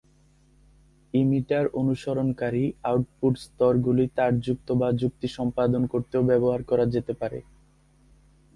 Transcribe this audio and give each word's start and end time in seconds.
Emitter 1.13 1.65
অনুসরণকারী 1.73 2.63
output 2.83 3.33
স্তরগুলি 3.37 4.05
তারযুক্ত 4.17 4.67
বা 4.71 4.89
যুক্তি 5.01 5.27
সম্পাদন 5.37 5.81
করতেও 5.87 6.23
ব্যবহার 6.23 6.61
করা 6.63 6.85
যেতে 6.85 7.13
পারে। 7.13 7.39